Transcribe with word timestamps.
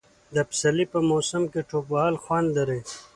د 0.35 0.37
پسرلي 0.49 0.85
په 0.93 0.99
موسم 1.09 1.43
کې 1.51 1.61
ټوپ 1.69 1.85
وهل 1.93 2.15
خوند 2.23 2.47
لري. 2.57 2.79